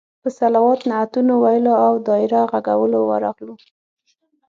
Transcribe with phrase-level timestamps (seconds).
[0.21, 3.55] په صلوات، نعتونو ویلو او دایره غږولو ورغلو.